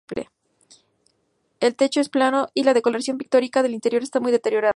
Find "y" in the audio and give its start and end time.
2.55-2.63